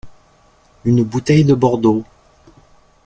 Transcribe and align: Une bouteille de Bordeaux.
Une 0.83 1.03
bouteille 1.03 1.45
de 1.45 1.53
Bordeaux. 1.53 2.03